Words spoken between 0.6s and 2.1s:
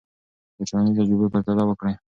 ټولنیزو تجربو پرتله وکړه.